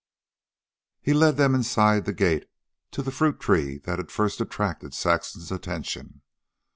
[0.99, 2.49] He led them inside the gate,
[2.89, 6.23] to the fruit tree that had first attracted Saxon's attention.